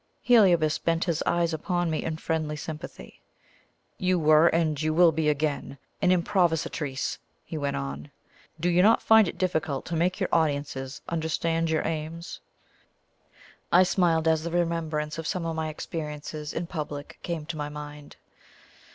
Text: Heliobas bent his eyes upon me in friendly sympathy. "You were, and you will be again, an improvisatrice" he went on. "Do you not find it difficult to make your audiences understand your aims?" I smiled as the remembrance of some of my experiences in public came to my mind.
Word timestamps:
Heliobas 0.23 0.79
bent 0.79 1.03
his 1.03 1.21
eyes 1.27 1.53
upon 1.53 1.91
me 1.91 2.03
in 2.03 2.17
friendly 2.17 2.55
sympathy. 2.55 3.21
"You 3.99 4.17
were, 4.17 4.47
and 4.47 4.81
you 4.81 4.95
will 4.95 5.11
be 5.11 5.29
again, 5.29 5.77
an 6.01 6.09
improvisatrice" 6.09 7.19
he 7.45 7.55
went 7.55 7.75
on. 7.75 8.09
"Do 8.59 8.67
you 8.67 8.81
not 8.81 9.03
find 9.03 9.27
it 9.27 9.37
difficult 9.37 9.85
to 9.85 9.95
make 9.95 10.19
your 10.19 10.29
audiences 10.31 11.01
understand 11.07 11.69
your 11.69 11.85
aims?" 11.85 12.39
I 13.71 13.83
smiled 13.83 14.27
as 14.27 14.41
the 14.43 14.49
remembrance 14.49 15.19
of 15.19 15.27
some 15.27 15.45
of 15.45 15.55
my 15.55 15.69
experiences 15.69 16.51
in 16.51 16.65
public 16.65 17.19
came 17.21 17.45
to 17.45 17.55
my 17.57 17.69
mind. 17.69 18.15